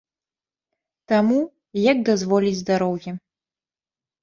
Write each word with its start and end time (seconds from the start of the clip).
Таму, 1.13 1.37
як 1.91 1.97
дазволіць 2.09 2.57
здароўе. 2.65 3.17